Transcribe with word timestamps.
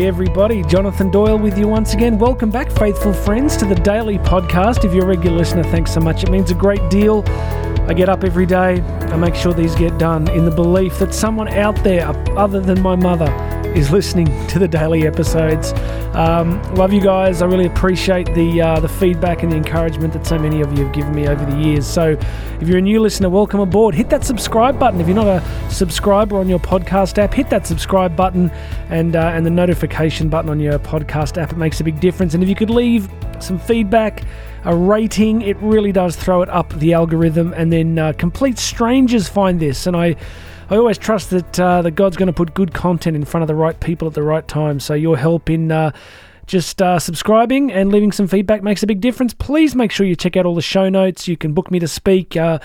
G'day, 0.00 0.06
everybody. 0.06 0.62
Jonathan 0.62 1.10
Doyle 1.10 1.38
with 1.38 1.58
you 1.58 1.68
once 1.68 1.92
again. 1.92 2.16
Welcome 2.16 2.48
back, 2.48 2.70
faithful 2.72 3.12
friends, 3.12 3.54
to 3.58 3.66
the 3.66 3.74
daily 3.74 4.16
podcast. 4.16 4.82
If 4.82 4.94
you're 4.94 5.04
a 5.04 5.08
regular 5.08 5.36
listener, 5.36 5.62
thanks 5.62 5.92
so 5.92 6.00
much. 6.00 6.22
It 6.22 6.30
means 6.30 6.50
a 6.50 6.54
great 6.54 6.88
deal. 6.88 7.22
I 7.86 7.92
get 7.92 8.08
up 8.08 8.24
every 8.24 8.46
day, 8.46 8.76
I 9.12 9.16
make 9.16 9.34
sure 9.34 9.52
these 9.52 9.74
get 9.74 9.98
done 9.98 10.30
in 10.30 10.44
the 10.44 10.52
belief 10.52 10.98
that 11.00 11.12
someone 11.12 11.48
out 11.48 11.74
there, 11.82 12.06
other 12.38 12.60
than 12.60 12.80
my 12.80 12.94
mother, 12.94 13.28
is 13.74 13.90
listening 13.90 14.26
to 14.48 14.58
the 14.58 14.68
daily 14.68 15.06
episodes. 15.06 15.72
Um, 16.14 16.62
love 16.74 16.92
you 16.92 17.00
guys. 17.00 17.42
I 17.42 17.46
really 17.46 17.66
appreciate 17.66 18.32
the 18.34 18.62
uh, 18.62 18.80
the 18.80 18.88
feedback 18.88 19.42
and 19.42 19.50
the 19.50 19.56
encouragement 19.56 20.12
that 20.12 20.26
so 20.26 20.38
many 20.38 20.60
of 20.60 20.76
you 20.76 20.84
have 20.84 20.94
given 20.94 21.14
me 21.14 21.28
over 21.28 21.44
the 21.44 21.56
years. 21.56 21.86
So, 21.86 22.16
if 22.60 22.68
you're 22.68 22.78
a 22.78 22.82
new 22.82 23.00
listener, 23.00 23.28
welcome 23.28 23.60
aboard. 23.60 23.94
Hit 23.94 24.10
that 24.10 24.24
subscribe 24.24 24.78
button. 24.78 25.00
If 25.00 25.06
you're 25.06 25.16
not 25.16 25.26
a 25.26 25.70
subscriber 25.70 26.38
on 26.38 26.48
your 26.48 26.58
podcast 26.60 27.18
app, 27.18 27.34
hit 27.34 27.50
that 27.50 27.66
subscribe 27.66 28.14
button 28.16 28.50
and 28.90 29.16
uh, 29.16 29.32
and 29.34 29.44
the 29.44 29.50
notification 29.50 30.28
button 30.28 30.50
on 30.50 30.60
your 30.60 30.78
podcast 30.78 31.40
app. 31.40 31.52
It 31.52 31.58
makes 31.58 31.80
a 31.80 31.84
big 31.84 32.00
difference. 32.00 32.34
And 32.34 32.42
if 32.42 32.48
you 32.48 32.54
could 32.54 32.70
leave 32.70 33.08
some 33.40 33.58
feedback 33.58 34.22
a 34.64 34.74
rating. 34.74 35.42
It 35.42 35.56
really 35.58 35.92
does 35.92 36.16
throw 36.16 36.42
it 36.42 36.48
up 36.48 36.72
the 36.74 36.92
algorithm, 36.92 37.52
and 37.54 37.72
then 37.72 37.98
uh, 37.98 38.12
complete 38.12 38.58
strangers 38.58 39.28
find 39.28 39.60
this. 39.60 39.86
And 39.86 39.96
I 39.96 40.16
I 40.68 40.76
always 40.76 40.98
trust 40.98 41.30
that 41.30 41.58
uh, 41.58 41.82
that 41.82 41.92
God's 41.92 42.16
going 42.16 42.28
to 42.28 42.32
put 42.32 42.54
good 42.54 42.74
content 42.74 43.16
in 43.16 43.24
front 43.24 43.42
of 43.42 43.48
the 43.48 43.54
right 43.54 43.78
people 43.80 44.08
at 44.08 44.14
the 44.14 44.22
right 44.22 44.46
time. 44.46 44.80
So 44.80 44.94
your 44.94 45.16
help 45.16 45.50
in 45.50 45.72
uh, 45.72 45.92
just 46.46 46.82
uh, 46.82 46.98
subscribing 46.98 47.72
and 47.72 47.90
leaving 47.90 48.12
some 48.12 48.26
feedback 48.26 48.62
makes 48.62 48.82
a 48.82 48.86
big 48.86 49.00
difference. 49.00 49.34
Please 49.34 49.74
make 49.74 49.92
sure 49.92 50.06
you 50.06 50.16
check 50.16 50.36
out 50.36 50.46
all 50.46 50.54
the 50.54 50.62
show 50.62 50.88
notes. 50.88 51.28
You 51.28 51.36
can 51.36 51.52
book 51.52 51.70
me 51.70 51.78
to 51.78 51.88
speak. 51.88 52.36
Uh, 52.36 52.58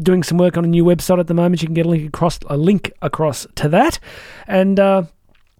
doing 0.00 0.22
some 0.22 0.38
work 0.38 0.56
on 0.56 0.64
a 0.64 0.68
new 0.68 0.84
website 0.84 1.18
at 1.18 1.26
the 1.26 1.34
moment. 1.34 1.60
You 1.62 1.68
can 1.68 1.74
get 1.74 1.86
a 1.86 1.88
link 1.88 2.06
across 2.06 2.38
a 2.46 2.56
link 2.56 2.92
across 3.02 3.46
to 3.56 3.68
that, 3.68 3.98
and 4.46 4.80
uh, 4.80 5.04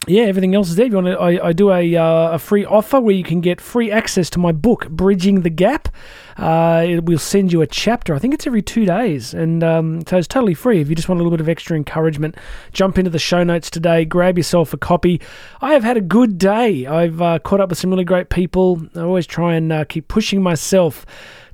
yeah, 0.09 0.25
everything 0.25 0.55
else 0.55 0.69
is 0.69 0.77
there. 0.77 0.87
If 0.87 0.93
you 0.93 0.97
want 0.97 1.07
to, 1.09 1.19
I, 1.19 1.49
I 1.49 1.53
do 1.53 1.71
a, 1.71 1.97
uh, 1.97 2.33
a 2.33 2.39
free 2.39 2.65
offer 2.65 3.01
where 3.01 3.15
you 3.15 3.23
can 3.23 3.41
get 3.41 3.61
free 3.61 3.91
access 3.91 4.29
to 4.31 4.41
my 4.41 4.51
book, 4.51 4.89
Bridging 4.89 5.43
the 5.43 5.51
Gap. 5.51 5.89
Uh, 6.37 6.85
it 6.89 7.05
will 7.05 7.19
send 7.19 7.53
you 7.53 7.63
a 7.63 7.69
chapter. 7.69 8.13
I 8.13 8.19
think 8.19 8.35
it's 8.35 8.47
every 8.47 8.63
two 8.63 8.85
days, 8.85 9.33
and 9.33 9.63
um, 9.63 10.05
so 10.07 10.17
it's 10.17 10.27
totally 10.27 10.55
free. 10.55 10.81
If 10.81 10.89
you 10.89 10.97
just 10.97 11.09
want 11.09 11.21
a 11.21 11.23
little 11.23 11.37
bit 11.37 11.41
of 11.41 11.49
extra 11.49 11.77
encouragement, 11.77 12.37
jump 12.73 12.99
into 12.99 13.11
the 13.11 13.21
show 13.21 13.45
notes 13.45 13.71
today. 13.71 14.05
Grab 14.05 14.37
yourself 14.37 14.73
a 14.73 14.77
copy. 14.77 15.21
I 15.61 15.73
have 15.75 15.85
had 15.85 15.97
a 15.97 16.01
good 16.01 16.37
day. 16.37 16.85
I've 16.85 17.23
uh, 17.23 17.39
caught 17.39 17.61
up 17.61 17.69
with 17.69 17.79
some 17.79 17.91
really 17.91 18.05
great 18.05 18.29
people. 18.29 18.83
I 18.97 19.01
always 19.01 19.27
try 19.27 19.55
and 19.55 19.73
uh, 19.73 19.85
keep 19.85 20.09
pushing 20.09 20.43
myself 20.43 21.07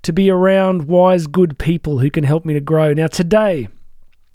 to 0.02 0.12
be 0.12 0.30
around 0.30 0.84
wise, 0.84 1.26
good 1.26 1.58
people 1.58 1.98
who 1.98 2.10
can 2.10 2.24
help 2.24 2.46
me 2.46 2.54
to 2.54 2.60
grow. 2.60 2.94
Now 2.94 3.08
today 3.08 3.68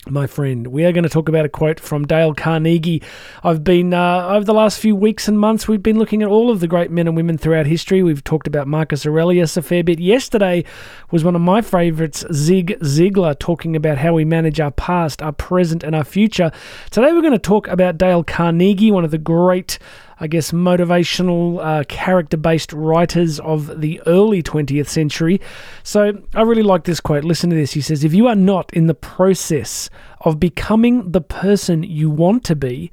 my 0.10 0.28
friend. 0.28 0.68
We 0.68 0.86
are 0.86 0.92
going 0.92 1.04
to 1.04 1.10
talk 1.10 1.30
about 1.30 1.46
a 1.46 1.50
quote 1.50 1.80
from 1.80 2.06
Dale 2.06 2.34
Carnegie. 2.34 3.02
I've 3.44 3.64
been, 3.64 3.94
uh, 3.94 4.28
over 4.28 4.44
the 4.44 4.54
last 4.54 4.80
few 4.80 4.96
weeks 4.96 5.28
and 5.28 5.40
months, 5.40 5.68
we've 5.68 5.84
been 5.84 5.98
looking 5.98 6.22
at 6.22 6.28
all 6.28 6.52
of 6.52 6.60
the 6.60 6.68
great 6.68 6.92
men 6.92 7.08
and 7.08 7.16
women 7.16 7.38
throughout 7.38 7.66
history. 7.66 8.04
We've 8.04 8.24
talked 8.24 8.48
about 8.48 8.68
Marcus 8.68 9.06
Aurelius 9.06 9.56
a 9.56 9.62
fair 9.62 9.84
bit. 9.84 10.00
Yesterday 10.00 10.66
was 11.12 11.24
one 11.24 11.36
of 11.36 11.42
my 11.42 11.62
favourites, 11.62 12.26
Zig 12.34 12.78
Ziglar, 12.82 13.38
talking 13.40 13.76
about 13.76 13.98
how 13.98 14.14
we 14.14 14.26
manage 14.26 14.60
our 14.60 14.72
past, 14.72 15.22
our 15.22 15.32
present, 15.32 15.84
and 15.84 15.96
our 15.96 16.04
future. 16.04 16.52
Today 16.92 17.14
we're 17.14 17.22
going 17.22 17.32
to 17.34 17.40
talk 17.40 17.68
about 17.68 17.98
Dale 17.98 18.24
Carnegie, 18.24 18.92
one 18.92 19.06
of 19.06 19.12
the 19.12 19.18
great 19.18 19.80
I 20.20 20.28
guess, 20.28 20.52
motivational, 20.52 21.64
uh, 21.64 21.84
character 21.86 22.38
based 22.38 22.74
writers 22.74 23.40
of 23.40 23.82
the 23.82 24.02
early 24.06 24.44
20th 24.44 24.88
century. 24.88 25.42
So 25.84 26.22
I 26.34 26.42
really 26.42 26.64
like 26.64 26.84
this 26.84 27.00
quote. 27.00 27.24
Listen 27.24 27.50
to 27.50 27.56
this. 27.56 27.74
He 27.74 27.82
says, 27.82 28.04
If 28.04 28.14
you 28.14 28.28
are 28.28 28.36
not 28.36 28.74
in 28.74 28.88
the 28.88 28.94
process 28.94 29.90
of 30.22 30.40
becoming 30.40 31.12
the 31.12 31.22
person 31.22 31.84
you 31.84 32.10
want 32.10 32.44
to 32.46 32.56
be, 32.56 32.92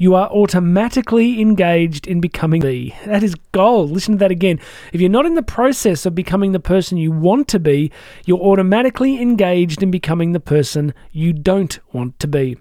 you 0.00 0.14
are 0.14 0.30
automatically 0.30 1.40
engaged 1.40 2.06
in 2.06 2.20
becoming 2.20 2.60
the. 2.60 2.94
That 3.04 3.24
is 3.24 3.34
gold. 3.50 3.90
Listen 3.90 4.14
to 4.14 4.18
that 4.18 4.30
again. 4.30 4.60
If 4.92 5.00
you're 5.00 5.10
not 5.10 5.26
in 5.26 5.34
the 5.34 5.42
process 5.42 6.06
of 6.06 6.14
becoming 6.14 6.52
the 6.52 6.60
person 6.60 6.98
you 6.98 7.10
want 7.10 7.48
to 7.48 7.58
be, 7.58 7.90
you're 8.24 8.38
automatically 8.38 9.20
engaged 9.20 9.82
in 9.82 9.90
becoming 9.90 10.32
the 10.32 10.40
person 10.40 10.94
you 11.10 11.32
don't 11.32 11.80
want 11.92 12.18
to 12.20 12.28
be. 12.28 12.56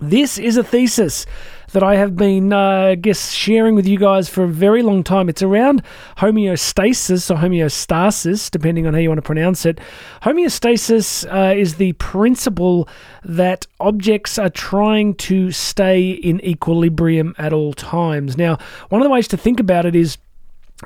This 0.00 0.36
is 0.36 0.56
a 0.56 0.64
thesis 0.64 1.24
that 1.72 1.82
I 1.82 1.96
have 1.96 2.16
been, 2.16 2.52
uh, 2.52 2.58
I 2.58 2.94
guess, 2.94 3.32
sharing 3.32 3.74
with 3.74 3.86
you 3.86 3.98
guys 3.98 4.28
for 4.28 4.44
a 4.44 4.48
very 4.48 4.82
long 4.82 5.02
time. 5.02 5.28
It's 5.28 5.42
around 5.42 5.82
homeostasis 6.18 7.30
or 7.30 7.38
homeostasis, 7.38 8.50
depending 8.50 8.86
on 8.86 8.94
how 8.94 9.00
you 9.00 9.08
want 9.08 9.18
to 9.18 9.22
pronounce 9.22 9.64
it. 9.64 9.80
Homeostasis 10.22 11.26
uh, 11.32 11.54
is 11.54 11.76
the 11.76 11.92
principle 11.94 12.88
that 13.24 13.66
objects 13.80 14.38
are 14.38 14.50
trying 14.50 15.14
to 15.14 15.50
stay 15.50 16.10
in 16.10 16.44
equilibrium 16.44 17.34
at 17.38 17.52
all 17.52 17.72
times. 17.72 18.36
Now, 18.36 18.58
one 18.90 19.00
of 19.00 19.04
the 19.04 19.10
ways 19.12 19.28
to 19.28 19.36
think 19.36 19.60
about 19.60 19.86
it 19.86 19.96
is 19.96 20.18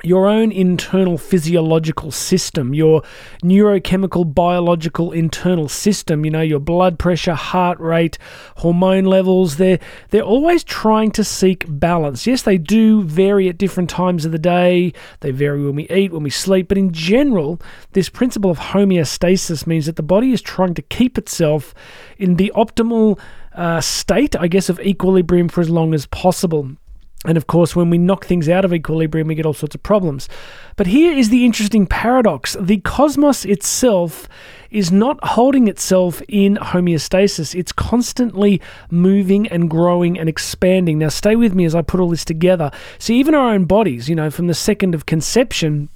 your 0.03 0.27
own 0.27 0.51
internal 0.51 1.17
physiological 1.17 2.11
system, 2.11 2.73
your 2.73 3.03
neurochemical, 3.43 4.33
biological 4.33 5.11
internal 5.11 5.67
system, 5.67 6.23
you 6.23 6.31
know, 6.31 6.41
your 6.41 6.59
blood 6.59 6.97
pressure, 6.97 7.33
heart 7.33 7.77
rate, 7.79 8.17
hormone 8.57 9.03
levels, 9.03 9.57
they're, 9.57 9.79
they're 10.09 10.23
always 10.23 10.63
trying 10.63 11.11
to 11.11 11.23
seek 11.23 11.65
balance. 11.67 12.25
Yes, 12.25 12.43
they 12.43 12.57
do 12.57 13.03
vary 13.03 13.49
at 13.49 13.57
different 13.57 13.89
times 13.89 14.23
of 14.23 14.31
the 14.31 14.39
day, 14.39 14.93
they 15.19 15.31
vary 15.31 15.63
when 15.63 15.75
we 15.75 15.89
eat, 15.89 16.13
when 16.13 16.23
we 16.23 16.29
sleep, 16.29 16.69
but 16.69 16.77
in 16.77 16.93
general, 16.93 17.61
this 17.91 18.07
principle 18.07 18.49
of 18.49 18.59
homeostasis 18.59 19.67
means 19.67 19.87
that 19.87 19.97
the 19.97 20.03
body 20.03 20.31
is 20.31 20.41
trying 20.41 20.73
to 20.75 20.81
keep 20.81 21.17
itself 21.17 21.73
in 22.17 22.35
the 22.35 22.51
optimal 22.55 23.19
uh, 23.53 23.81
state, 23.81 24.37
I 24.37 24.47
guess, 24.47 24.69
of 24.69 24.79
equilibrium 24.79 25.49
for 25.49 25.59
as 25.59 25.69
long 25.69 25.93
as 25.93 26.05
possible. 26.05 26.77
And 27.25 27.37
of 27.37 27.45
course, 27.45 27.75
when 27.75 27.91
we 27.91 27.99
knock 27.99 28.25
things 28.25 28.49
out 28.49 28.65
of 28.65 28.73
equilibrium, 28.73 29.27
we 29.27 29.35
get 29.35 29.45
all 29.45 29.53
sorts 29.53 29.75
of 29.75 29.83
problems. 29.83 30.27
But 30.75 30.87
here 30.87 31.15
is 31.15 31.29
the 31.29 31.45
interesting 31.45 31.85
paradox 31.85 32.57
the 32.59 32.77
cosmos 32.77 33.45
itself 33.45 34.27
is 34.71 34.91
not 34.91 35.19
holding 35.23 35.67
itself 35.67 36.23
in 36.27 36.55
homeostasis, 36.55 37.53
it's 37.53 37.71
constantly 37.71 38.59
moving 38.89 39.47
and 39.49 39.69
growing 39.69 40.17
and 40.17 40.27
expanding. 40.27 40.97
Now, 40.97 41.09
stay 41.09 41.35
with 41.35 41.53
me 41.53 41.65
as 41.65 41.75
I 41.75 41.83
put 41.83 41.99
all 41.99 42.09
this 42.09 42.25
together. 42.25 42.71
See, 42.97 43.19
even 43.19 43.35
our 43.35 43.53
own 43.53 43.65
bodies, 43.65 44.09
you 44.09 44.15
know, 44.15 44.31
from 44.31 44.47
the 44.47 44.53
second 44.55 44.95
of 44.95 45.05
conception, 45.05 45.89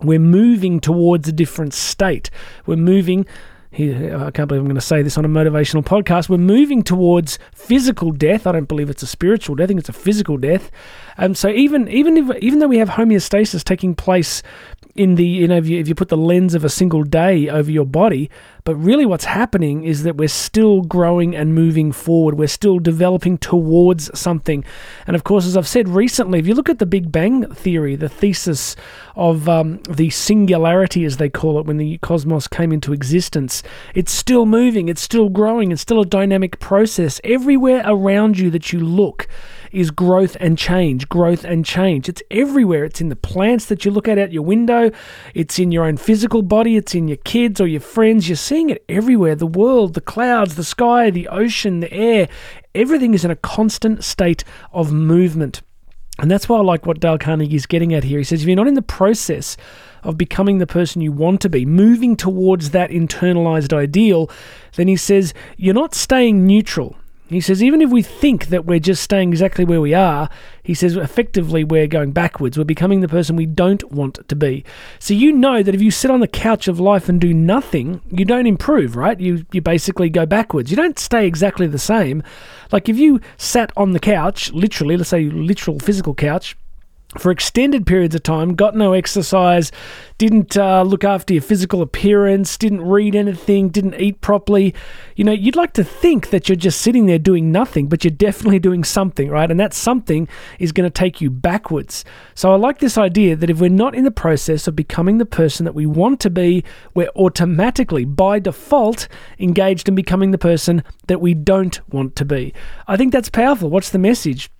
we're 0.00 0.18
moving 0.18 0.80
towards 0.80 1.28
a 1.28 1.32
different 1.32 1.74
state. 1.74 2.30
We're 2.66 2.76
moving 2.76 3.26
he, 3.72 3.90
I 3.90 4.30
can't 4.30 4.48
believe 4.48 4.60
I'm 4.60 4.66
going 4.66 4.74
to 4.74 4.82
say 4.82 5.00
this 5.00 5.16
on 5.16 5.24
a 5.24 5.28
motivational 5.28 5.82
podcast. 5.82 6.28
We're 6.28 6.36
moving 6.36 6.82
towards 6.82 7.38
physical 7.54 8.10
death. 8.10 8.46
I 8.46 8.52
don't 8.52 8.68
believe 8.68 8.90
it's 8.90 9.02
a 9.02 9.06
spiritual 9.06 9.56
death. 9.56 9.64
I 9.64 9.68
think 9.68 9.80
it's 9.80 9.88
a 9.88 9.94
physical 9.94 10.36
death. 10.36 10.70
And 11.16 11.38
so 11.38 11.48
even 11.48 11.88
even 11.88 12.18
if 12.18 12.36
even 12.42 12.58
though 12.58 12.68
we 12.68 12.76
have 12.76 12.90
homeostasis 12.90 13.64
taking 13.64 13.94
place 13.94 14.42
in 14.94 15.14
the 15.14 15.24
you 15.24 15.48
know 15.48 15.56
if 15.56 15.66
you, 15.66 15.78
if 15.78 15.88
you 15.88 15.94
put 15.94 16.10
the 16.10 16.18
lens 16.18 16.54
of 16.54 16.64
a 16.64 16.68
single 16.68 17.02
day 17.02 17.48
over 17.48 17.70
your 17.70 17.86
body 17.86 18.30
but 18.64 18.76
really 18.76 19.04
what's 19.04 19.24
happening 19.24 19.84
is 19.84 20.02
that 20.02 20.16
we're 20.16 20.28
still 20.28 20.82
growing 20.82 21.34
and 21.34 21.54
moving 21.54 21.92
forward 21.92 22.36
we're 22.36 22.46
still 22.46 22.78
developing 22.78 23.38
towards 23.38 24.16
something 24.18 24.64
and 25.06 25.16
of 25.16 25.24
course 25.24 25.46
as 25.46 25.56
i've 25.56 25.68
said 25.68 25.88
recently 25.88 26.38
if 26.38 26.46
you 26.46 26.54
look 26.54 26.68
at 26.68 26.78
the 26.78 26.86
big 26.86 27.10
bang 27.10 27.44
theory 27.54 27.96
the 27.96 28.08
thesis 28.08 28.76
of 29.16 29.48
um, 29.48 29.78
the 29.88 30.10
singularity 30.10 31.04
as 31.04 31.16
they 31.16 31.28
call 31.28 31.58
it 31.58 31.66
when 31.66 31.76
the 31.76 31.98
cosmos 31.98 32.48
came 32.48 32.72
into 32.72 32.92
existence 32.92 33.62
it's 33.94 34.12
still 34.12 34.46
moving 34.46 34.88
it's 34.88 35.02
still 35.02 35.28
growing 35.28 35.72
it's 35.72 35.82
still 35.82 36.00
a 36.00 36.06
dynamic 36.06 36.58
process 36.60 37.20
everywhere 37.24 37.82
around 37.86 38.38
you 38.38 38.50
that 38.50 38.72
you 38.72 38.80
look 38.80 39.28
is 39.72 39.90
growth 39.90 40.36
and 40.38 40.56
change, 40.58 41.08
growth 41.08 41.44
and 41.44 41.64
change. 41.64 42.08
It's 42.08 42.22
everywhere. 42.30 42.84
It's 42.84 43.00
in 43.00 43.08
the 43.08 43.16
plants 43.16 43.66
that 43.66 43.84
you 43.84 43.90
look 43.90 44.06
at 44.06 44.18
out 44.18 44.32
your 44.32 44.42
window, 44.42 44.90
it's 45.34 45.58
in 45.58 45.72
your 45.72 45.84
own 45.84 45.96
physical 45.96 46.42
body, 46.42 46.76
it's 46.76 46.94
in 46.94 47.08
your 47.08 47.16
kids 47.18 47.60
or 47.60 47.66
your 47.66 47.80
friends. 47.80 48.28
You're 48.28 48.36
seeing 48.52 48.68
it 48.68 48.84
everywhere 48.86 49.34
the 49.34 49.46
world, 49.46 49.94
the 49.94 50.00
clouds, 50.02 50.56
the 50.56 50.64
sky, 50.64 51.08
the 51.08 51.26
ocean, 51.28 51.80
the 51.80 51.90
air. 51.90 52.28
Everything 52.74 53.14
is 53.14 53.24
in 53.24 53.30
a 53.30 53.36
constant 53.36 54.04
state 54.04 54.44
of 54.72 54.92
movement. 54.92 55.62
And 56.18 56.30
that's 56.30 56.50
why 56.50 56.58
I 56.58 56.60
like 56.60 56.84
what 56.84 57.00
Dale 57.00 57.16
Carnegie 57.16 57.56
is 57.56 57.64
getting 57.64 57.94
at 57.94 58.04
here. 58.04 58.18
He 58.18 58.24
says 58.24 58.42
if 58.42 58.46
you're 58.46 58.54
not 58.54 58.68
in 58.68 58.74
the 58.74 58.82
process 58.82 59.56
of 60.02 60.18
becoming 60.18 60.58
the 60.58 60.66
person 60.66 61.00
you 61.00 61.12
want 61.12 61.40
to 61.40 61.48
be, 61.48 61.64
moving 61.64 62.14
towards 62.14 62.72
that 62.72 62.90
internalized 62.90 63.72
ideal, 63.72 64.28
then 64.76 64.86
he 64.86 64.96
says 64.96 65.32
you're 65.56 65.72
not 65.72 65.94
staying 65.94 66.46
neutral. 66.46 66.94
He 67.32 67.40
says, 67.40 67.62
even 67.62 67.80
if 67.80 67.90
we 67.90 68.02
think 68.02 68.46
that 68.46 68.64
we're 68.64 68.78
just 68.78 69.02
staying 69.02 69.30
exactly 69.30 69.64
where 69.64 69.80
we 69.80 69.94
are, 69.94 70.28
he 70.62 70.74
says, 70.74 70.96
effectively 70.96 71.64
we're 71.64 71.86
going 71.86 72.12
backwards. 72.12 72.56
We're 72.56 72.64
becoming 72.64 73.00
the 73.00 73.08
person 73.08 73.36
we 73.36 73.46
don't 73.46 73.84
want 73.92 74.26
to 74.28 74.36
be. 74.36 74.64
So 74.98 75.14
you 75.14 75.32
know 75.32 75.62
that 75.62 75.74
if 75.74 75.82
you 75.82 75.90
sit 75.90 76.10
on 76.10 76.20
the 76.20 76.28
couch 76.28 76.68
of 76.68 76.80
life 76.80 77.08
and 77.08 77.20
do 77.20 77.34
nothing, 77.34 78.00
you 78.10 78.24
don't 78.24 78.46
improve, 78.46 78.96
right? 78.96 79.18
You, 79.18 79.44
you 79.52 79.60
basically 79.60 80.10
go 80.10 80.26
backwards. 80.26 80.70
You 80.70 80.76
don't 80.76 80.98
stay 80.98 81.26
exactly 81.26 81.66
the 81.66 81.78
same. 81.78 82.22
Like 82.70 82.88
if 82.88 82.96
you 82.96 83.20
sat 83.36 83.72
on 83.76 83.92
the 83.92 84.00
couch, 84.00 84.52
literally, 84.52 84.96
let's 84.96 85.10
say 85.10 85.24
literal 85.24 85.78
physical 85.78 86.14
couch, 86.14 86.56
for 87.18 87.30
extended 87.30 87.86
periods 87.86 88.14
of 88.14 88.22
time, 88.22 88.54
got 88.54 88.74
no 88.74 88.94
exercise, 88.94 89.70
didn't 90.16 90.56
uh, 90.56 90.82
look 90.82 91.04
after 91.04 91.34
your 91.34 91.42
physical 91.42 91.82
appearance, 91.82 92.56
didn't 92.56 92.80
read 92.80 93.14
anything, 93.14 93.68
didn't 93.68 94.00
eat 94.00 94.20
properly, 94.22 94.74
you 95.14 95.24
know, 95.24 95.32
you'd 95.32 95.56
like 95.56 95.74
to 95.74 95.84
think 95.84 96.30
that 96.30 96.48
you're 96.48 96.56
just 96.56 96.80
sitting 96.80 97.06
there 97.06 97.18
doing 97.18 97.52
nothing, 97.52 97.86
but 97.86 98.02
you're 98.02 98.10
definitely 98.10 98.58
doing 98.58 98.82
something, 98.82 99.28
right? 99.28 99.50
And 99.50 99.60
that 99.60 99.74
something 99.74 100.26
is 100.58 100.72
going 100.72 100.86
to 100.88 100.90
take 100.90 101.20
you 101.20 101.28
backwards. 101.28 102.04
So 102.34 102.52
I 102.52 102.56
like 102.56 102.78
this 102.78 102.96
idea 102.96 103.36
that 103.36 103.50
if 103.50 103.60
we're 103.60 103.68
not 103.68 103.94
in 103.94 104.04
the 104.04 104.10
process 104.10 104.66
of 104.66 104.74
becoming 104.74 105.18
the 105.18 105.26
person 105.26 105.64
that 105.64 105.74
we 105.74 105.86
want 105.86 106.18
to 106.20 106.30
be, 106.30 106.64
we're 106.94 107.10
automatically, 107.14 108.06
by 108.06 108.38
default, 108.38 109.06
engaged 109.38 109.88
in 109.88 109.94
becoming 109.94 110.30
the 110.30 110.38
person 110.38 110.82
that 111.08 111.20
we 111.20 111.34
don't 111.34 111.80
want 111.92 112.16
to 112.16 112.24
be. 112.24 112.54
I 112.86 112.96
think 112.96 113.12
that's 113.12 113.28
powerful. 113.28 113.68
What's 113.68 113.90
the 113.90 113.98
message? 113.98 114.50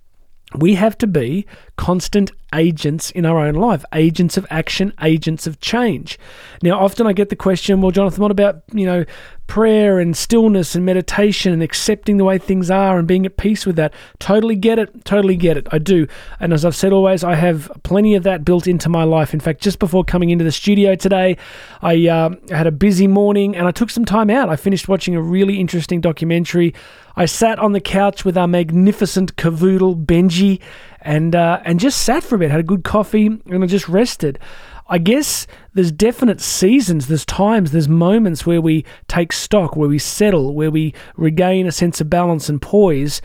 we 0.55 0.75
have 0.75 0.97
to 0.99 1.07
be 1.07 1.45
constant 1.77 2.31
agents 2.53 3.11
in 3.11 3.25
our 3.25 3.39
own 3.39 3.55
life, 3.55 3.83
agents 3.93 4.37
of 4.37 4.45
action, 4.49 4.93
agents 5.01 5.47
of 5.47 5.59
change. 5.59 6.19
Now, 6.61 6.79
often 6.79 7.07
I 7.07 7.13
get 7.13 7.29
the 7.29 7.35
question, 7.35 7.81
well, 7.81 7.91
Jonathan, 7.91 8.21
what 8.21 8.31
about, 8.31 8.63
you 8.71 8.85
know, 8.85 9.05
prayer 9.47 9.99
and 9.99 10.15
stillness 10.15 10.73
and 10.73 10.85
meditation 10.85 11.51
and 11.51 11.61
accepting 11.61 12.17
the 12.17 12.23
way 12.23 12.37
things 12.37 12.71
are 12.71 12.97
and 12.97 13.07
being 13.07 13.25
at 13.25 13.37
peace 13.37 13.65
with 13.65 13.75
that? 13.75 13.93
Totally 14.19 14.55
get 14.55 14.79
it. 14.79 15.03
Totally 15.05 15.35
get 15.35 15.57
it. 15.57 15.67
I 15.71 15.79
do. 15.79 16.07
And 16.39 16.53
as 16.53 16.63
I've 16.63 16.75
said 16.75 16.93
always, 16.93 17.23
I 17.23 17.35
have 17.35 17.71
plenty 17.83 18.15
of 18.15 18.23
that 18.23 18.45
built 18.45 18.67
into 18.67 18.89
my 18.89 19.03
life. 19.03 19.33
In 19.33 19.39
fact, 19.39 19.61
just 19.61 19.79
before 19.79 20.03
coming 20.03 20.29
into 20.29 20.43
the 20.43 20.51
studio 20.51 20.95
today, 20.95 21.37
I 21.81 22.07
uh, 22.07 22.29
had 22.49 22.67
a 22.67 22.71
busy 22.71 23.07
morning 23.07 23.55
and 23.55 23.67
I 23.67 23.71
took 23.71 23.89
some 23.89 24.05
time 24.05 24.29
out. 24.29 24.49
I 24.49 24.55
finished 24.55 24.87
watching 24.87 25.15
a 25.15 25.21
really 25.21 25.59
interesting 25.59 26.01
documentary 26.01 26.73
I 27.15 27.25
sat 27.25 27.59
on 27.59 27.73
the 27.73 27.79
couch 27.79 28.25
with 28.25 28.37
our 28.37 28.47
magnificent 28.47 29.35
cavoodle 29.35 30.03
Benji, 30.03 30.59
and 31.01 31.35
uh, 31.35 31.59
and 31.63 31.79
just 31.79 32.01
sat 32.01 32.23
for 32.23 32.37
had 32.51 32.59
a 32.59 32.63
good 32.63 32.83
coffee, 32.83 33.27
and 33.27 33.63
I 33.63 33.67
just 33.67 33.87
rested. 33.87 34.39
I 34.87 34.97
guess 34.97 35.47
there's 35.73 35.91
definite 35.91 36.41
seasons, 36.41 37.07
there's 37.07 37.25
times, 37.25 37.71
there's 37.71 37.87
moments 37.87 38.45
where 38.45 38.61
we 38.61 38.85
take 39.07 39.31
stock, 39.31 39.75
where 39.75 39.89
we 39.89 39.99
settle, 39.99 40.53
where 40.53 40.71
we 40.71 40.93
regain 41.15 41.67
a 41.67 41.71
sense 41.71 42.01
of 42.01 42.09
balance 42.09 42.49
and 42.49 42.61
poise. 42.61 43.21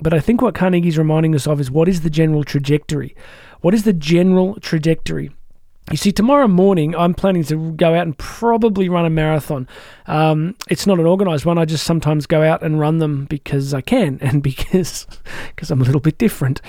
But 0.00 0.12
I 0.12 0.20
think 0.20 0.42
what 0.42 0.54
Carnegie's 0.54 0.98
reminding 0.98 1.34
us 1.34 1.46
of 1.46 1.60
is 1.60 1.70
what 1.70 1.88
is 1.88 2.02
the 2.02 2.10
general 2.10 2.44
trajectory? 2.44 3.14
What 3.60 3.72
is 3.72 3.84
the 3.84 3.92
general 3.92 4.58
trajectory? 4.60 5.30
You 5.90 5.96
see, 5.96 6.10
tomorrow 6.10 6.48
morning 6.48 6.96
I'm 6.96 7.14
planning 7.14 7.44
to 7.44 7.70
go 7.72 7.94
out 7.94 8.02
and 8.06 8.18
probably 8.18 8.88
run 8.88 9.06
a 9.06 9.10
marathon. 9.10 9.68
Um, 10.08 10.56
it's 10.68 10.84
not 10.84 10.98
an 10.98 11.06
organised 11.06 11.46
one. 11.46 11.58
I 11.58 11.64
just 11.64 11.84
sometimes 11.84 12.26
go 12.26 12.42
out 12.42 12.64
and 12.64 12.80
run 12.80 12.98
them 12.98 13.26
because 13.26 13.72
I 13.72 13.82
can 13.82 14.18
and 14.20 14.42
because 14.42 15.06
because 15.48 15.70
I'm 15.70 15.80
a 15.80 15.84
little 15.84 16.00
bit 16.00 16.18
different. 16.18 16.60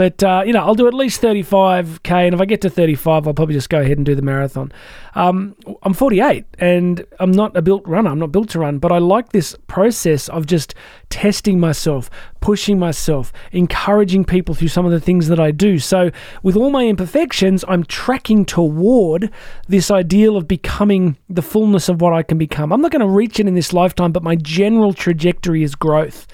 But 0.00 0.22
uh, 0.22 0.44
you 0.46 0.54
know, 0.54 0.64
I'll 0.64 0.74
do 0.74 0.88
at 0.88 0.94
least 0.94 1.20
35k, 1.20 2.10
and 2.10 2.34
if 2.34 2.40
I 2.40 2.46
get 2.46 2.62
to 2.62 2.70
35, 2.70 3.26
I'll 3.26 3.34
probably 3.34 3.54
just 3.54 3.68
go 3.68 3.80
ahead 3.82 3.98
and 3.98 4.06
do 4.06 4.14
the 4.14 4.22
marathon. 4.22 4.72
Um, 5.14 5.54
I'm 5.82 5.92
48, 5.92 6.46
and 6.58 7.04
I'm 7.18 7.32
not 7.32 7.54
a 7.54 7.60
built 7.60 7.86
runner. 7.86 8.08
I'm 8.08 8.18
not 8.18 8.32
built 8.32 8.48
to 8.52 8.60
run, 8.60 8.78
but 8.78 8.92
I 8.92 8.96
like 8.96 9.32
this 9.32 9.54
process 9.66 10.30
of 10.30 10.46
just 10.46 10.74
testing 11.10 11.60
myself, 11.60 12.08
pushing 12.40 12.78
myself, 12.78 13.30
encouraging 13.52 14.24
people 14.24 14.54
through 14.54 14.68
some 14.68 14.86
of 14.86 14.90
the 14.90 15.00
things 15.00 15.28
that 15.28 15.38
I 15.38 15.50
do. 15.50 15.78
So, 15.78 16.10
with 16.42 16.56
all 16.56 16.70
my 16.70 16.86
imperfections, 16.86 17.62
I'm 17.68 17.84
tracking 17.84 18.46
toward 18.46 19.30
this 19.68 19.90
ideal 19.90 20.38
of 20.38 20.48
becoming 20.48 21.18
the 21.28 21.42
fullness 21.42 21.90
of 21.90 22.00
what 22.00 22.14
I 22.14 22.22
can 22.22 22.38
become. 22.38 22.72
I'm 22.72 22.80
not 22.80 22.90
going 22.90 23.06
to 23.06 23.06
reach 23.06 23.38
it 23.38 23.46
in 23.46 23.54
this 23.54 23.74
lifetime, 23.74 24.12
but 24.12 24.22
my 24.22 24.36
general 24.36 24.94
trajectory 24.94 25.62
is 25.62 25.74
growth. 25.74 26.26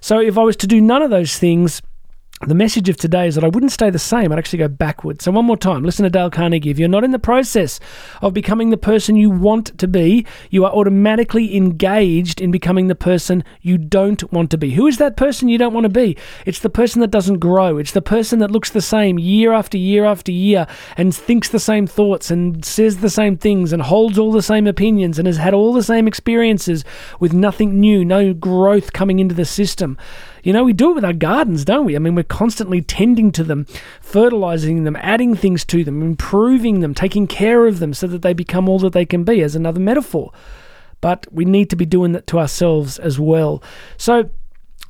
So, 0.00 0.20
if 0.20 0.38
I 0.38 0.44
was 0.44 0.54
to 0.58 0.68
do 0.68 0.80
none 0.80 1.02
of 1.02 1.10
those 1.10 1.36
things, 1.36 1.82
the 2.46 2.54
message 2.54 2.88
of 2.88 2.96
today 2.96 3.26
is 3.26 3.34
that 3.34 3.42
I 3.42 3.48
wouldn't 3.48 3.72
stay 3.72 3.90
the 3.90 3.98
same. 3.98 4.30
I'd 4.30 4.38
actually 4.38 4.60
go 4.60 4.68
backwards. 4.68 5.24
So, 5.24 5.32
one 5.32 5.44
more 5.44 5.56
time, 5.56 5.82
listen 5.82 6.04
to 6.04 6.10
Dale 6.10 6.30
Carnegie. 6.30 6.70
If 6.70 6.78
you're 6.78 6.88
not 6.88 7.02
in 7.02 7.10
the 7.10 7.18
process 7.18 7.80
of 8.22 8.32
becoming 8.32 8.70
the 8.70 8.76
person 8.76 9.16
you 9.16 9.28
want 9.28 9.76
to 9.78 9.88
be, 9.88 10.24
you 10.50 10.64
are 10.64 10.72
automatically 10.72 11.56
engaged 11.56 12.40
in 12.40 12.52
becoming 12.52 12.86
the 12.86 12.94
person 12.94 13.42
you 13.60 13.76
don't 13.76 14.32
want 14.32 14.50
to 14.52 14.58
be. 14.58 14.74
Who 14.74 14.86
is 14.86 14.98
that 14.98 15.16
person 15.16 15.48
you 15.48 15.58
don't 15.58 15.74
want 15.74 15.84
to 15.84 15.90
be? 15.90 16.16
It's 16.46 16.60
the 16.60 16.70
person 16.70 17.00
that 17.00 17.10
doesn't 17.10 17.38
grow. 17.38 17.76
It's 17.76 17.92
the 17.92 18.02
person 18.02 18.38
that 18.38 18.52
looks 18.52 18.70
the 18.70 18.80
same 18.80 19.18
year 19.18 19.52
after 19.52 19.76
year 19.76 20.04
after 20.04 20.30
year 20.30 20.68
and 20.96 21.14
thinks 21.14 21.48
the 21.48 21.58
same 21.58 21.88
thoughts 21.88 22.30
and 22.30 22.64
says 22.64 22.98
the 22.98 23.10
same 23.10 23.36
things 23.36 23.72
and 23.72 23.82
holds 23.82 24.16
all 24.16 24.30
the 24.30 24.42
same 24.42 24.68
opinions 24.68 25.18
and 25.18 25.26
has 25.26 25.38
had 25.38 25.54
all 25.54 25.72
the 25.72 25.82
same 25.82 26.06
experiences 26.06 26.84
with 27.18 27.32
nothing 27.32 27.80
new, 27.80 28.04
no 28.04 28.32
growth 28.32 28.92
coming 28.92 29.18
into 29.18 29.34
the 29.34 29.44
system. 29.44 29.98
You 30.42 30.52
know, 30.52 30.64
we 30.64 30.72
do 30.72 30.90
it 30.90 30.94
with 30.94 31.04
our 31.04 31.12
gardens, 31.12 31.64
don't 31.64 31.84
we? 31.84 31.96
I 31.96 31.98
mean, 31.98 32.14
we're 32.14 32.22
constantly 32.22 32.80
tending 32.80 33.32
to 33.32 33.44
them, 33.44 33.66
fertilizing 34.00 34.84
them, 34.84 34.96
adding 34.96 35.34
things 35.34 35.64
to 35.66 35.84
them, 35.84 36.02
improving 36.02 36.80
them, 36.80 36.94
taking 36.94 37.26
care 37.26 37.66
of 37.66 37.78
them 37.78 37.94
so 37.94 38.06
that 38.06 38.22
they 38.22 38.32
become 38.32 38.68
all 38.68 38.78
that 38.80 38.92
they 38.92 39.06
can 39.06 39.24
be, 39.24 39.42
as 39.42 39.54
another 39.54 39.80
metaphor. 39.80 40.32
But 41.00 41.26
we 41.32 41.44
need 41.44 41.70
to 41.70 41.76
be 41.76 41.86
doing 41.86 42.12
that 42.12 42.26
to 42.28 42.38
ourselves 42.38 42.98
as 42.98 43.20
well. 43.20 43.62
So, 43.96 44.30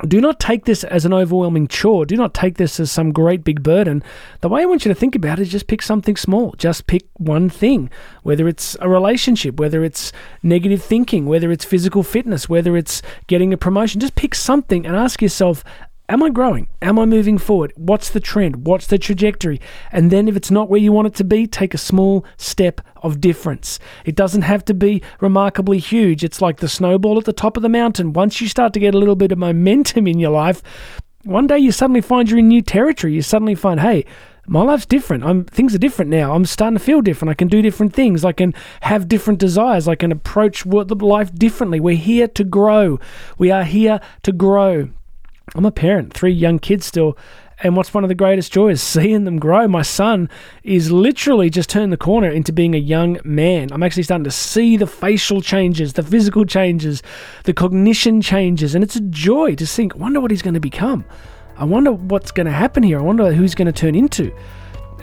do 0.06 0.20
not 0.20 0.38
take 0.38 0.64
this 0.64 0.84
as 0.84 1.04
an 1.04 1.12
overwhelming 1.12 1.66
chore. 1.66 2.06
Do 2.06 2.16
not 2.16 2.32
take 2.32 2.56
this 2.56 2.78
as 2.78 2.90
some 2.90 3.10
great 3.10 3.42
big 3.42 3.62
burden. 3.62 4.02
The 4.40 4.48
way 4.48 4.62
I 4.62 4.66
want 4.66 4.84
you 4.84 4.92
to 4.92 4.98
think 4.98 5.16
about 5.16 5.40
it 5.40 5.42
is 5.42 5.48
just 5.50 5.66
pick 5.66 5.82
something 5.82 6.16
small. 6.16 6.54
Just 6.56 6.86
pick 6.86 7.06
one 7.14 7.50
thing, 7.50 7.90
whether 8.22 8.46
it's 8.46 8.76
a 8.80 8.88
relationship, 8.88 9.58
whether 9.58 9.82
it's 9.82 10.12
negative 10.42 10.82
thinking, 10.82 11.26
whether 11.26 11.50
it's 11.50 11.64
physical 11.64 12.04
fitness, 12.04 12.48
whether 12.48 12.76
it's 12.76 13.02
getting 13.26 13.52
a 13.52 13.56
promotion. 13.56 14.00
Just 14.00 14.14
pick 14.14 14.36
something 14.36 14.86
and 14.86 14.94
ask 14.94 15.20
yourself, 15.20 15.64
Am 16.10 16.22
I 16.22 16.30
growing? 16.30 16.68
Am 16.80 16.98
I 16.98 17.04
moving 17.04 17.36
forward? 17.36 17.74
What's 17.76 18.08
the 18.08 18.18
trend? 18.18 18.66
What's 18.66 18.86
the 18.86 18.96
trajectory? 18.96 19.60
And 19.92 20.10
then, 20.10 20.26
if 20.26 20.36
it's 20.36 20.50
not 20.50 20.70
where 20.70 20.80
you 20.80 20.90
want 20.90 21.08
it 21.08 21.14
to 21.16 21.24
be, 21.24 21.46
take 21.46 21.74
a 21.74 21.78
small 21.78 22.24
step 22.38 22.80
of 23.02 23.20
difference. 23.20 23.78
It 24.06 24.14
doesn't 24.14 24.40
have 24.40 24.64
to 24.66 24.74
be 24.74 25.02
remarkably 25.20 25.78
huge. 25.78 26.24
It's 26.24 26.40
like 26.40 26.60
the 26.60 26.68
snowball 26.68 27.18
at 27.18 27.26
the 27.26 27.34
top 27.34 27.58
of 27.58 27.62
the 27.62 27.68
mountain. 27.68 28.14
Once 28.14 28.40
you 28.40 28.48
start 28.48 28.72
to 28.72 28.80
get 28.80 28.94
a 28.94 28.98
little 28.98 29.16
bit 29.16 29.32
of 29.32 29.38
momentum 29.38 30.06
in 30.06 30.18
your 30.18 30.30
life, 30.30 30.62
one 31.24 31.46
day 31.46 31.58
you 31.58 31.72
suddenly 31.72 32.00
find 32.00 32.30
you're 32.30 32.38
in 32.38 32.48
new 32.48 32.62
territory. 32.62 33.12
You 33.12 33.20
suddenly 33.20 33.54
find, 33.54 33.80
hey, 33.80 34.06
my 34.46 34.62
life's 34.62 34.86
different. 34.86 35.24
I'm 35.24 35.44
things 35.44 35.74
are 35.74 35.78
different 35.78 36.10
now. 36.10 36.34
I'm 36.34 36.46
starting 36.46 36.78
to 36.78 36.82
feel 36.82 37.02
different. 37.02 37.32
I 37.32 37.34
can 37.34 37.48
do 37.48 37.60
different 37.60 37.92
things. 37.92 38.24
I 38.24 38.32
can 38.32 38.54
have 38.80 39.08
different 39.08 39.40
desires. 39.40 39.86
I 39.86 39.94
can 39.94 40.10
approach 40.10 40.64
the 40.64 40.96
life 41.02 41.34
differently. 41.34 41.80
We're 41.80 41.96
here 41.96 42.28
to 42.28 42.44
grow. 42.44 42.98
We 43.36 43.50
are 43.50 43.64
here 43.64 44.00
to 44.22 44.32
grow. 44.32 44.88
I'm 45.54 45.64
a 45.64 45.70
parent, 45.70 46.12
three 46.12 46.32
young 46.32 46.58
kids 46.58 46.86
still. 46.86 47.16
And 47.60 47.76
what's 47.76 47.92
one 47.92 48.04
of 48.04 48.08
the 48.08 48.14
greatest 48.14 48.52
joys? 48.52 48.80
Seeing 48.82 49.24
them 49.24 49.38
grow. 49.38 49.66
My 49.66 49.82
son 49.82 50.28
is 50.62 50.92
literally 50.92 51.50
just 51.50 51.70
turned 51.70 51.92
the 51.92 51.96
corner 51.96 52.30
into 52.30 52.52
being 52.52 52.74
a 52.74 52.78
young 52.78 53.18
man. 53.24 53.72
I'm 53.72 53.82
actually 53.82 54.04
starting 54.04 54.24
to 54.24 54.30
see 54.30 54.76
the 54.76 54.86
facial 54.86 55.40
changes, 55.40 55.94
the 55.94 56.02
physical 56.02 56.44
changes, 56.44 57.02
the 57.44 57.52
cognition 57.52 58.22
changes. 58.22 58.74
And 58.74 58.84
it's 58.84 58.96
a 58.96 59.00
joy 59.00 59.56
to 59.56 59.66
think, 59.66 59.96
wonder 59.96 60.20
what 60.20 60.30
he's 60.30 60.42
going 60.42 60.54
to 60.54 60.60
become. 60.60 61.04
I 61.56 61.64
wonder 61.64 61.90
what's 61.90 62.30
going 62.30 62.46
to 62.46 62.52
happen 62.52 62.84
here. 62.84 63.00
I 63.00 63.02
wonder 63.02 63.32
who 63.32 63.42
he's 63.42 63.56
going 63.56 63.66
to 63.66 63.72
turn 63.72 63.96
into. 63.96 64.32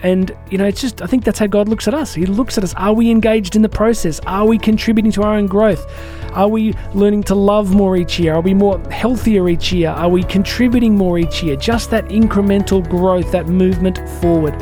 And, 0.02 0.36
you 0.50 0.58
know, 0.58 0.66
it's 0.66 0.80
just, 0.80 1.02
I 1.02 1.06
think 1.06 1.24
that's 1.24 1.38
how 1.38 1.46
God 1.46 1.68
looks 1.68 1.88
at 1.88 1.94
us. 1.94 2.14
He 2.14 2.26
looks 2.26 2.58
at 2.58 2.64
us. 2.64 2.74
Are 2.74 2.92
we 2.92 3.10
engaged 3.10 3.56
in 3.56 3.62
the 3.62 3.68
process? 3.68 4.20
Are 4.26 4.46
we 4.46 4.58
contributing 4.58 5.10
to 5.12 5.22
our 5.22 5.34
own 5.34 5.46
growth? 5.46 5.86
Are 6.32 6.48
we 6.48 6.74
learning 6.94 7.22
to 7.24 7.34
love 7.34 7.74
more 7.74 7.96
each 7.96 8.18
year? 8.18 8.34
Are 8.34 8.42
we 8.42 8.52
more 8.52 8.78
healthier 8.90 9.48
each 9.48 9.72
year? 9.72 9.88
Are 9.88 10.10
we 10.10 10.22
contributing 10.22 10.96
more 10.96 11.18
each 11.18 11.42
year? 11.42 11.56
Just 11.56 11.90
that 11.90 12.04
incremental 12.06 12.86
growth, 12.88 13.32
that 13.32 13.46
movement 13.46 14.06
forward. 14.20 14.54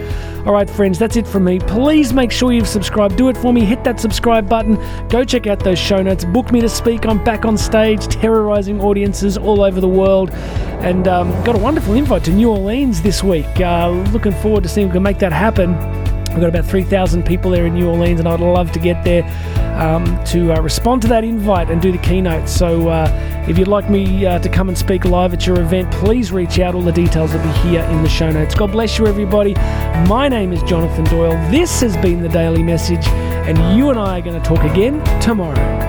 All 0.46 0.52
right, 0.52 0.68
friends, 0.68 0.98
that's 0.98 1.16
it 1.16 1.26
from 1.26 1.44
me. 1.44 1.58
Please 1.58 2.12
make 2.12 2.30
sure 2.30 2.52
you've 2.52 2.68
subscribed. 2.68 3.16
Do 3.16 3.30
it 3.30 3.36
for 3.36 3.50
me. 3.50 3.64
Hit 3.64 3.82
that 3.84 3.98
subscribe 3.98 4.46
button. 4.46 4.74
Go 5.08 5.24
check 5.24 5.46
out 5.46 5.58
those 5.60 5.78
show 5.78 6.02
notes. 6.02 6.26
Book 6.26 6.52
me 6.52 6.60
to 6.60 6.68
speak. 6.68 7.06
I'm 7.06 7.24
back 7.24 7.46
on 7.46 7.56
stage, 7.56 8.06
terrorizing 8.08 8.78
audiences 8.82 9.38
all 9.38 9.62
over 9.62 9.80
the 9.80 9.88
world. 9.88 10.32
And 10.82 11.08
um, 11.08 11.30
got 11.44 11.54
a 11.54 11.58
wonderful 11.58 11.94
invite 11.94 12.24
to 12.24 12.30
New 12.30 12.50
Orleans 12.50 13.00
this 13.00 13.22
week. 13.22 13.58
Uh, 13.58 13.88
looking 14.12 14.32
forward 14.32 14.64
to 14.64 14.68
seeing 14.68 14.88
if 14.88 14.92
we 14.92 14.96
can 14.96 15.02
make 15.02 15.18
that 15.20 15.32
happen. 15.32 15.78
We've 16.34 16.40
got 16.40 16.50
about 16.50 16.66
3,000 16.66 17.24
people 17.24 17.50
there 17.50 17.64
in 17.64 17.72
New 17.72 17.88
Orleans, 17.88 18.20
and 18.20 18.28
I'd 18.28 18.40
love 18.40 18.70
to 18.72 18.78
get 18.78 19.02
there 19.02 19.22
um, 19.74 20.22
to 20.24 20.52
uh, 20.52 20.60
respond 20.60 21.02
to 21.02 21.08
that 21.08 21.24
invite 21.24 21.70
and 21.70 21.80
do 21.80 21.92
the 21.92 21.98
keynote. 21.98 22.48
So, 22.48 22.88
uh, 22.88 23.44
if 23.48 23.58
you'd 23.58 23.68
like 23.68 23.90
me 23.90 24.24
uh, 24.24 24.38
to 24.38 24.48
come 24.48 24.68
and 24.68 24.78
speak 24.78 25.04
live 25.04 25.34
at 25.34 25.46
your 25.46 25.60
event, 25.60 25.92
please 25.92 26.32
reach 26.32 26.58
out. 26.58 26.74
All 26.74 26.82
the 26.82 26.92
details 26.92 27.34
will 27.34 27.42
be 27.42 27.52
here 27.68 27.82
in 27.82 28.02
the 28.02 28.08
show 28.08 28.30
notes. 28.30 28.54
God 28.54 28.72
bless 28.72 28.98
you, 28.98 29.06
everybody. 29.06 29.54
My 30.08 30.28
name 30.28 30.52
is 30.52 30.62
Jonathan 30.62 31.04
Doyle. 31.04 31.32
This 31.50 31.80
has 31.80 31.96
been 31.98 32.22
the 32.22 32.28
Daily 32.28 32.62
Message, 32.62 33.06
and 33.06 33.76
you 33.76 33.90
and 33.90 33.98
I 33.98 34.18
are 34.18 34.22
going 34.22 34.40
to 34.40 34.48
talk 34.48 34.64
again 34.64 35.04
tomorrow. 35.20 35.83